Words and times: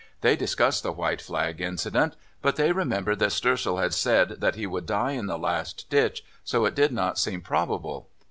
They 0.21 0.35
discussed 0.35 0.81
the 0.81 0.91
white 0.93 1.21
flag 1.21 1.61
incident; 1.61 2.15
but 2.41 2.55
they 2.55 2.71
remembered 2.71 3.19
that 3.19 3.29
Stoessel 3.33 3.77
had 3.79 3.93
said 3.93 4.41
that 4.41 4.55
he 4.55 4.65
would 4.65 4.87
die 4.87 5.11
in 5.11 5.27
the 5.27 5.37
last 5.37 5.87
ditch, 5.91 6.23
so 6.43 6.65
it 6.65 6.73
did 6.73 6.91
not 6.91 7.19
seem 7.19 7.41
probable. 7.41 8.07